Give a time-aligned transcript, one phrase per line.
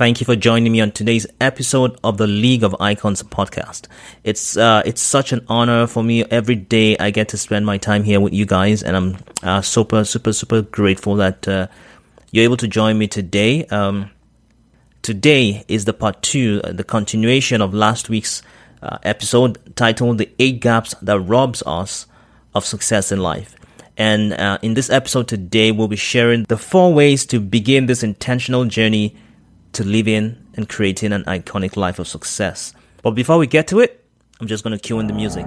[0.00, 3.86] Thank you for joining me on today's episode of the League of Icons podcast.
[4.24, 6.24] It's uh, it's such an honor for me.
[6.24, 9.60] Every day I get to spend my time here with you guys, and I'm uh,
[9.60, 11.66] super, super, super grateful that uh,
[12.30, 13.66] you're able to join me today.
[13.66, 14.10] Um,
[15.02, 18.42] today is the part two, uh, the continuation of last week's
[18.80, 22.06] uh, episode titled "The Eight Gaps That Robs Us
[22.54, 23.54] of Success in Life."
[23.98, 28.02] And uh, in this episode today, we'll be sharing the four ways to begin this
[28.02, 29.14] intentional journey
[29.72, 32.72] to living and creating an iconic life of success.
[33.02, 34.04] But before we get to it,
[34.40, 35.46] I'm just going to cue in the music.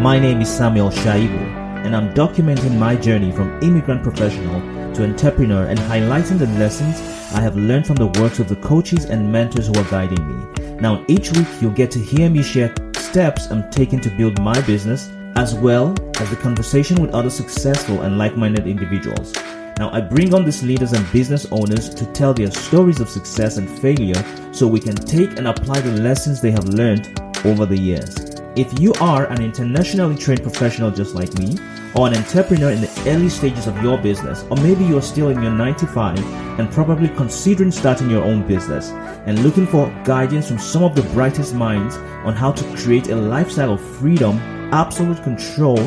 [0.00, 4.60] My name is Samuel Shaibu, and I'm documenting my journey from immigrant professional
[4.94, 7.00] to entrepreneur and highlighting the lessons
[7.32, 10.74] I have learned from the works of the coaches and mentors who are guiding me.
[10.80, 14.60] Now, each week you'll get to hear me share steps I'm taking to build my
[14.62, 19.32] business as well as the conversation with other successful and like minded individuals.
[19.78, 23.56] Now, I bring on these leaders and business owners to tell their stories of success
[23.56, 27.78] and failure so we can take and apply the lessons they have learned over the
[27.78, 28.14] years.
[28.54, 31.56] If you are an internationally trained professional just like me,
[31.94, 35.42] or an entrepreneur in the early stages of your business, or maybe you're still in
[35.42, 36.18] your 95
[36.58, 38.90] and probably considering starting your own business
[39.26, 43.16] and looking for guidance from some of the brightest minds on how to create a
[43.16, 44.38] lifestyle of freedom
[44.72, 45.78] absolute control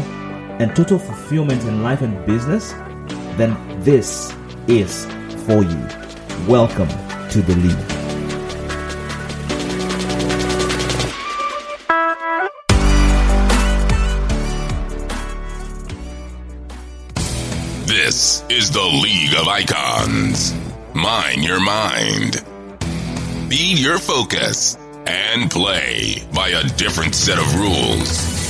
[0.61, 2.71] and total fulfillment in life and business,
[3.35, 4.31] then this
[4.67, 5.05] is
[5.45, 5.87] for you.
[6.47, 6.89] Welcome
[7.29, 7.75] to the league.
[17.87, 20.53] This is the League of Icons.
[20.93, 22.43] Mind your mind.
[23.49, 28.44] Be your focus and play by a different set of rules.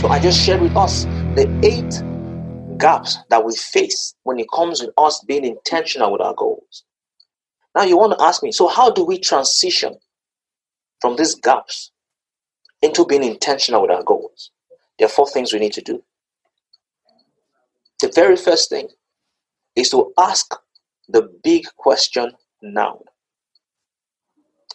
[0.00, 1.04] So I just shared with us
[1.36, 6.32] the eight gaps that we face when it comes with us being intentional with our
[6.32, 6.84] goals.
[7.74, 9.98] Now you want to ask me, so how do we transition
[11.02, 11.92] from these gaps
[12.80, 14.50] into being intentional with our goals?
[14.98, 16.02] There are four things we need to do.
[18.00, 18.88] The very first thing
[19.76, 20.54] is to ask
[21.10, 22.32] the big question
[22.62, 23.00] now.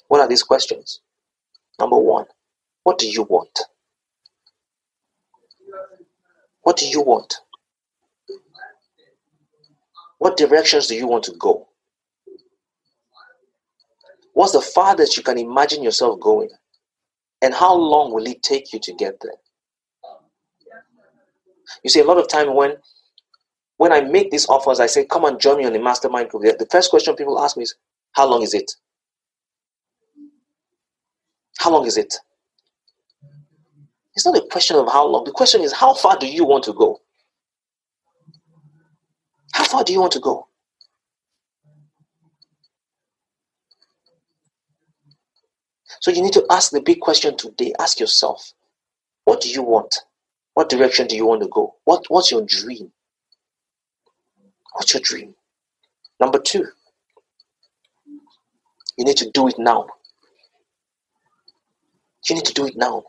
[0.08, 1.02] What are these questions?
[1.80, 2.26] Number one,
[2.84, 3.60] what do you want?
[6.66, 7.36] What do you want?
[10.18, 11.68] What directions do you want to go?
[14.34, 16.50] What's the farthest you can imagine yourself going?
[17.44, 19.36] And how long will it take you to get there?
[21.84, 22.78] You see, a lot of time when
[23.78, 26.58] when I make these offers, I say, come and join me on the mastermind group.
[26.58, 27.76] The first question people ask me is,
[28.14, 28.72] how long is it?
[31.60, 32.16] How long is it?
[34.16, 35.26] It's not a question of how long.
[35.26, 37.02] The question is, how far do you want to go?
[39.54, 40.48] How far do you want to go?
[46.00, 47.74] So you need to ask the big question today.
[47.80, 48.54] Ask yourself,
[49.26, 50.02] what do you want?
[50.54, 51.76] What direction do you want to go?
[51.84, 52.92] What, what's your dream?
[54.74, 55.36] What's your dream?
[56.20, 56.66] Number two,
[58.98, 59.88] you need to do it now.
[62.30, 63.04] You need to do it now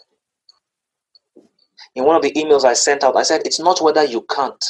[1.97, 4.65] in one of the emails I sent out, I said, it's not whether you can't.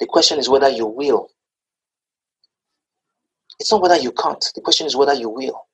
[0.00, 1.28] The question is whether you will.
[3.60, 4.44] It's not whether you can't.
[4.54, 5.66] The question is whether you will.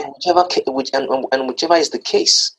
[0.00, 2.56] And whichever, which, and, and whichever is the case,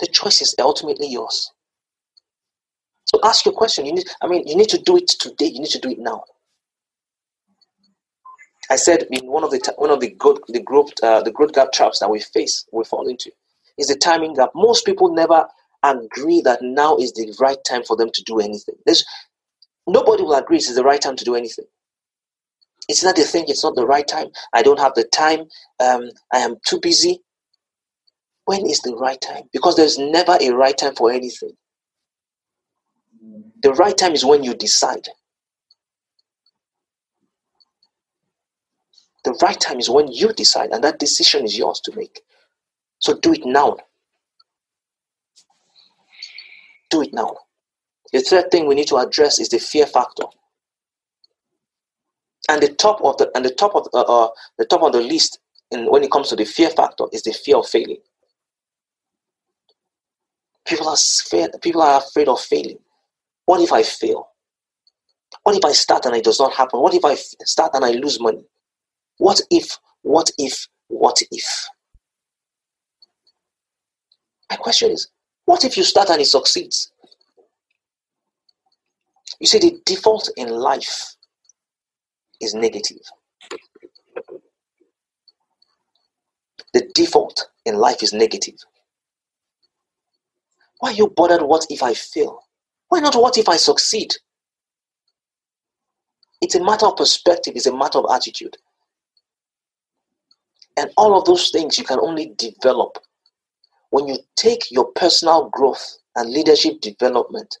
[0.00, 1.52] the choice is ultimately yours.
[3.06, 3.86] So ask your question.
[3.86, 5.46] You need, I mean, you need to do it today.
[5.46, 6.24] You need to do it now.
[8.70, 11.52] I said in one of the one of the good the growth uh, the growth
[11.52, 13.30] gap traps that we face we fall into
[13.78, 14.50] is the timing gap.
[14.54, 15.46] Most people never
[15.82, 18.76] agree that now is the right time for them to do anything.
[18.86, 19.04] There's
[19.86, 21.66] nobody will agree it's the right time to do anything.
[22.88, 24.28] It's not they think it's not the right time.
[24.52, 25.42] I don't have the time.
[25.80, 27.20] Um, I am too busy.
[28.46, 29.44] When is the right time?
[29.52, 31.52] Because there's never a right time for anything.
[33.62, 35.08] The right time is when you decide.
[39.24, 42.22] The right time is when you decide, and that decision is yours to make.
[43.00, 43.76] So do it now.
[46.90, 47.36] Do it now.
[48.12, 50.24] The third thing we need to address is the fear factor.
[52.48, 54.28] And the top of the and the top of uh, uh,
[54.58, 55.38] the top of the list
[55.70, 57.98] in, when it comes to the fear factor is the fear of failing.
[60.66, 61.52] People are scared.
[61.62, 62.78] People are afraid of failing.
[63.46, 64.28] What if I fail?
[65.42, 66.80] What if I start and it does not happen?
[66.80, 68.44] What if I start and I lose money?
[69.18, 71.66] What if, what if, what if?
[74.50, 75.08] My question is,
[75.46, 76.92] what if you start and it succeeds?
[79.40, 81.16] You see, the default in life
[82.40, 83.00] is negative.
[86.72, 88.56] The default in life is negative.
[90.80, 91.42] Why are you bothered?
[91.42, 92.40] What if I fail?
[92.88, 94.14] Why not what if I succeed?
[96.40, 98.56] It's a matter of perspective, it's a matter of attitude.
[100.76, 102.98] And all of those things you can only develop
[103.90, 107.58] when you take your personal growth and leadership development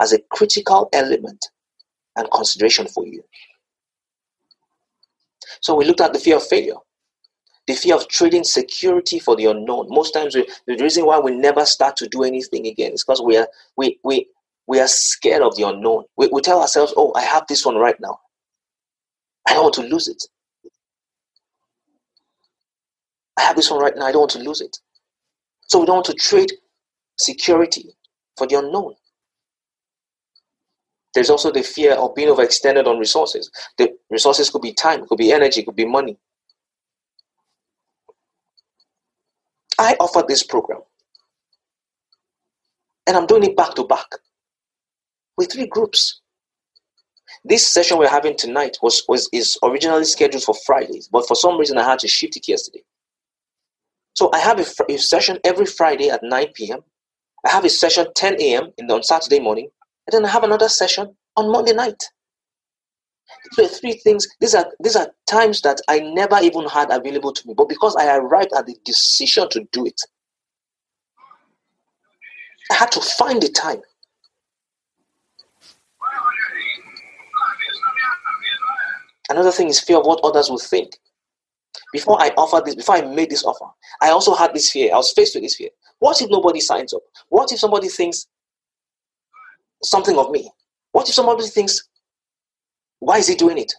[0.00, 1.48] as a critical element
[2.16, 3.22] and consideration for you.
[5.60, 6.74] So we looked at the fear of failure,
[7.66, 9.86] the fear of trading security for the unknown.
[9.88, 13.22] Most times, we, the reason why we never start to do anything again is because
[13.22, 14.28] we are we we
[14.66, 16.04] we are scared of the unknown.
[16.16, 18.18] We, we tell ourselves, "Oh, I have this one right now.
[19.48, 20.22] I don't want to lose it.
[23.38, 24.06] I have this one right now.
[24.06, 24.78] I don't want to lose it."
[25.66, 26.52] So we don't want to trade
[27.18, 27.96] security
[28.36, 28.94] for the unknown.
[31.14, 33.50] There's also the fear of being overextended on resources.
[33.78, 36.18] The resources could be time, could be energy, could be money.
[39.78, 40.80] I offer this program.
[43.06, 44.06] And I'm doing it back to back
[45.38, 46.20] with three groups.
[47.44, 51.58] This session we're having tonight was, was is originally scheduled for Fridays, but for some
[51.58, 52.82] reason I had to shift it yesterday.
[54.16, 56.80] So I have a, a session every Friday at 9 p.m.
[57.44, 58.72] I have a session 10 a.m.
[58.78, 59.68] the, on Saturday morning,
[60.06, 62.02] and then I have another session on Monday night.
[63.58, 64.26] Are three things.
[64.40, 67.94] These are these are times that I never even had available to me, but because
[67.96, 70.00] I arrived at the decision to do it,
[72.70, 73.82] I had to find the time.
[79.28, 80.98] Another thing is fear of what others will think.
[81.96, 83.72] Before I offered this, before I made this offer,
[84.02, 84.92] I also had this fear.
[84.92, 85.70] I was faced with this fear.
[85.98, 87.00] What if nobody signs up?
[87.30, 88.26] What if somebody thinks
[89.82, 90.50] something of me?
[90.92, 91.88] What if somebody thinks,
[92.98, 93.72] why is he doing it?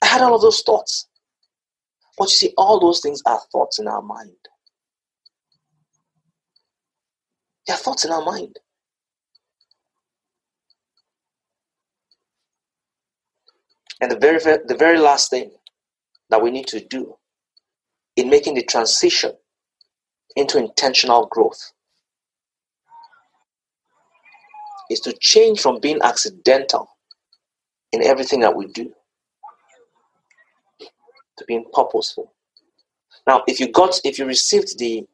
[0.00, 1.08] I had all of those thoughts.
[2.16, 4.36] But you see, all those things are thoughts in our mind.
[7.66, 8.60] They are thoughts in our mind.
[14.00, 15.50] And the very, the very last thing
[16.30, 17.16] that we need to do
[18.16, 19.32] in making the transition
[20.36, 21.72] into intentional growth
[24.90, 26.88] is to change from being accidental
[27.92, 28.92] in everything that we do
[31.38, 32.32] to being purposeful.
[33.26, 35.06] Now, if you got, if you received the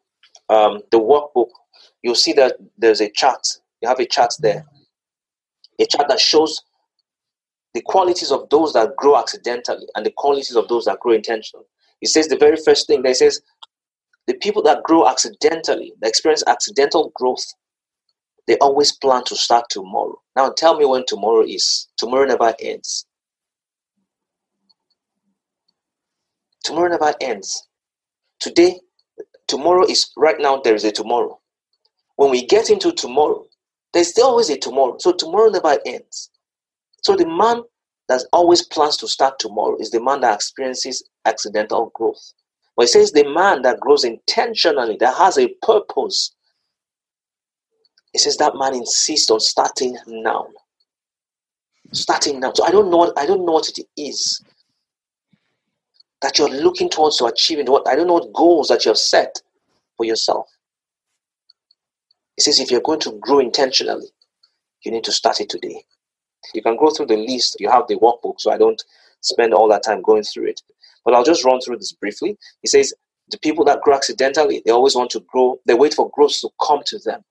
[0.49, 1.51] um, the workbook,
[2.03, 3.47] you'll see that there's a chart.
[3.81, 4.67] You have a chart there,
[5.79, 6.63] a chart that shows
[7.73, 11.67] the qualities of those that grow accidentally and the qualities of those that grow intentionally.
[12.03, 13.41] It says the very first thing that he says
[14.27, 17.45] the people that grow accidentally, that experience accidental growth,
[18.47, 20.21] they always plan to start tomorrow.
[20.37, 21.89] Now tell me when tomorrow is.
[21.99, 23.07] Tomorrow never ends.
[26.65, 27.69] Tomorrow never ends.
[28.41, 28.81] Today,
[29.49, 31.41] tomorrow is right now, there is a tomorrow.
[32.17, 33.47] When we get into tomorrow,
[33.93, 34.97] there's still always a tomorrow.
[35.01, 36.31] So tomorrow never ends.
[37.03, 37.63] So the man
[38.11, 42.33] that always plans to start tomorrow is the man that experiences accidental growth.
[42.77, 46.35] But it says the man that grows intentionally, that has a purpose.
[48.13, 50.49] It says that man insists on starting now.
[51.93, 52.53] Starting now.
[52.53, 54.43] So I don't know what I don't know what it is
[56.21, 57.67] that you're looking towards to achieving.
[57.67, 59.41] What I don't know what goals that you have set
[59.97, 60.49] for yourself.
[62.37, 64.09] It says if you're going to grow intentionally,
[64.85, 65.85] you need to start it today.
[66.55, 67.57] You can go through the list.
[67.61, 68.83] You have the workbook, so I don't
[69.23, 70.61] spend all that time going through it.
[71.05, 72.37] But I'll just run through this briefly.
[72.63, 72.95] He says
[73.31, 75.59] the people that grow accidentally, they always want to grow.
[75.67, 77.23] They wait for growth to come to them.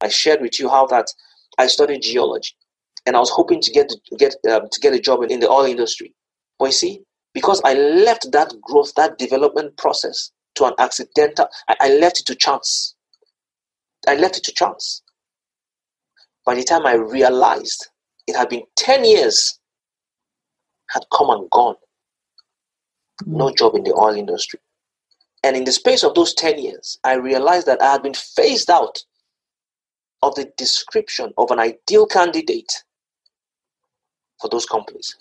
[0.00, 1.08] I shared with you how that
[1.58, 2.54] I studied geology,
[3.06, 5.40] and I was hoping to get to get um, to get a job in, in
[5.40, 6.14] the oil industry.
[6.58, 7.00] But you see,
[7.34, 12.26] because I left that growth, that development process to an accidental, I, I left it
[12.26, 12.94] to chance.
[14.08, 15.02] I left it to chance.
[16.46, 17.88] By the time I realized
[18.26, 19.58] it had been 10 years,
[20.88, 21.76] had come and gone.
[23.26, 23.56] No mm.
[23.56, 24.60] job in the oil industry.
[25.44, 28.70] And in the space of those 10 years, I realized that I had been phased
[28.70, 29.02] out
[30.22, 32.72] of the description of an ideal candidate
[34.40, 35.16] for those companies.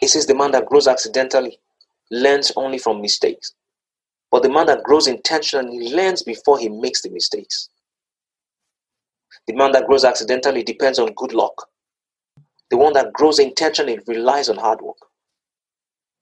[0.00, 1.58] It says the man that grows accidentally
[2.10, 3.54] learns only from mistakes.
[4.30, 7.68] But the man that grows intentionally learns before he makes the mistakes.
[9.48, 11.68] The man that grows accidentally depends on good luck.
[12.70, 14.98] The one that grows intentionally relies on hard work.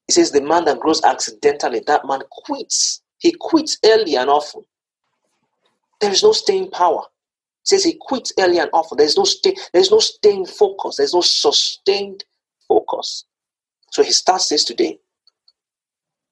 [0.07, 3.01] He says the man that grows accidentally, that man quits.
[3.19, 4.63] He quits early and often.
[6.01, 7.01] There is no staying power.
[7.01, 8.97] It says he quits early and often.
[8.97, 10.97] There's no stay, there's no staying focus.
[10.97, 12.25] There's no sustained
[12.67, 13.25] focus.
[13.91, 14.99] So he starts this today.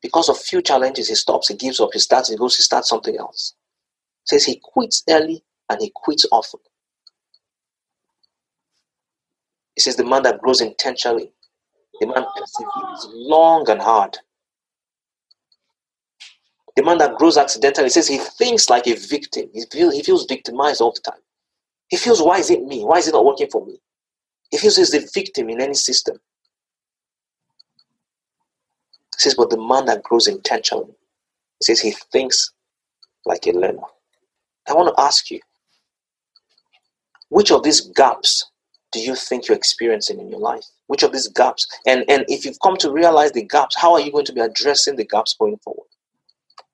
[0.02, 2.90] Because of few challenges, he stops, he gives up, he starts, he goes, he starts
[2.90, 3.56] something else.
[4.26, 6.62] It says he quits early and he quits often.
[9.76, 11.32] He says the man that grows intentionally,
[12.00, 14.18] the man perseveres long and hard.
[16.76, 19.50] The man that grows accidentally says he thinks like a victim.
[19.54, 21.22] He, feel, he feels victimized all the time.
[21.90, 22.84] He feels, why is it me?
[22.84, 23.80] Why is it not working for me?
[24.52, 26.18] He feels he's the victim in any system.
[29.16, 30.94] He says, but the man that grows intentionally,
[31.62, 32.52] says he thinks
[33.26, 33.80] like a learner.
[34.68, 35.40] I want to ask you,
[37.30, 38.52] which of these gaps
[38.96, 40.66] do you think you're experiencing in your life?
[40.88, 41.68] Which of these gaps?
[41.86, 44.42] And, and if you've come to realize the gaps, how are you going to be
[44.42, 45.88] addressing the gaps going forward?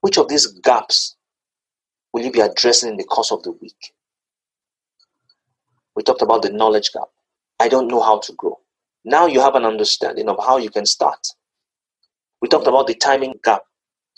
[0.01, 1.17] Which of these gaps
[2.13, 3.93] will you be addressing in the course of the week?
[5.95, 7.09] We talked about the knowledge gap.
[7.59, 8.59] I don't know how to grow.
[9.05, 11.27] Now you have an understanding of how you can start.
[12.41, 13.63] We talked about the timing gap,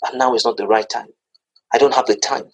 [0.06, 1.08] and now is not the right time.
[1.74, 2.44] I don't have the time.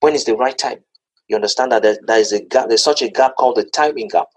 [0.00, 0.84] When is the right time?
[1.28, 4.08] You understand that there, there is a gap, there's such a gap called the timing
[4.08, 4.28] gap.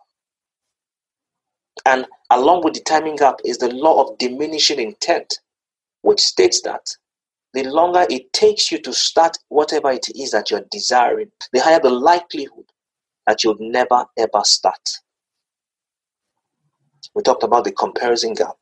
[1.86, 5.40] And along with the timing gap is the law of diminishing intent,
[6.02, 6.96] which states that
[7.54, 11.80] the longer it takes you to start whatever it is that you're desiring, the higher
[11.80, 12.66] the likelihood
[13.28, 14.90] that you'll never ever start.
[17.14, 18.56] We talked about the comparison gap.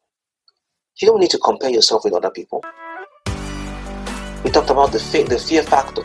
[1.02, 2.64] You don't need to compare yourself with other people.
[4.44, 6.04] We talked about the fear, the fear factor,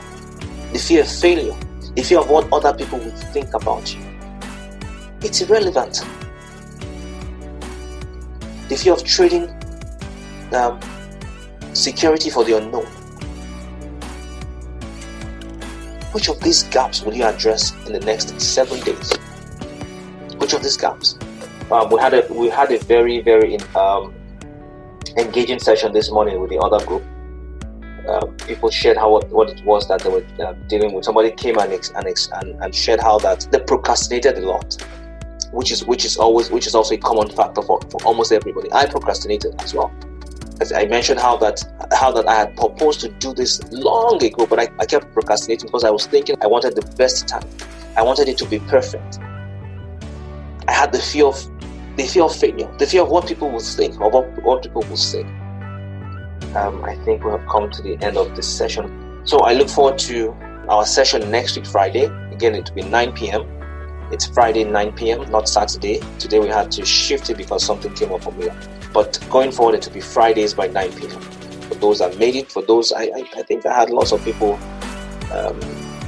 [0.72, 1.56] the fear of failure,
[1.94, 4.00] the fear of what other people will think about you.
[5.20, 6.02] It's irrelevant.
[8.68, 9.48] The fear of trading
[10.52, 10.78] um,
[11.72, 12.86] security for the unknown.
[16.12, 19.12] Which of these gaps will you address in the next seven days?
[20.38, 21.18] Which of these gaps?
[21.70, 24.14] Um, we had a we had a very very um,
[25.16, 27.02] engaging session this morning with the other group.
[28.08, 31.04] Uh, people shared how what, it was that they were uh, dealing with.
[31.04, 34.76] Somebody came and, and, and and shared how that they procrastinated a lot,
[35.52, 38.72] which is which is always which is also a common factor for, for almost everybody.
[38.72, 39.92] I procrastinated as well.
[40.60, 41.62] As I mentioned how that
[41.92, 45.68] how that I had proposed to do this long ago, but I, I kept procrastinating
[45.68, 47.48] because I was thinking I wanted the best time.
[47.96, 49.18] I wanted it to be perfect.
[50.68, 51.38] I had the fear of
[51.98, 54.82] the fear of failure, the fear of what people will think or what, what people
[54.82, 55.22] will say.
[56.54, 59.20] Um, I think we have come to the end of this session.
[59.24, 60.30] So I look forward to
[60.68, 62.04] our session next week, Friday.
[62.32, 63.57] Again, it will be 9 p.m.
[64.10, 66.00] It's Friday, 9 p.m., not Saturday.
[66.18, 68.48] Today we had to shift it because something came up for me.
[68.94, 71.20] But going forward, it will be Fridays by 9 p.m.
[71.20, 74.24] For those that made it, for those, I, I, I think I had lots of
[74.24, 74.58] people
[75.30, 75.60] um,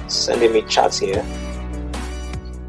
[0.09, 1.25] sending me chats here.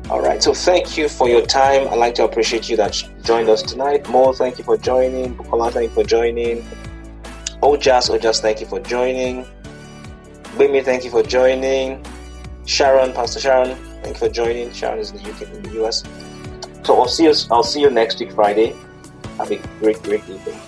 [0.10, 1.88] All right, so thank you for your time.
[1.88, 4.10] I'd like to appreciate you that joined us tonight.
[4.10, 5.36] Mo, thank you for joining.
[5.36, 6.64] Bukola, thank you for joining.
[7.64, 9.46] Ojas, Ojas, thank you for joining.
[10.58, 12.06] Bimi, thank you for joining.
[12.66, 14.72] Sharon, Pastor Sharon, thank you for joining.
[14.72, 16.04] Sharon is in the UK, in the US.
[16.84, 17.34] So I'll see you.
[17.52, 18.76] I'll see you next week, Friday.
[19.38, 20.60] Have a great, great evening.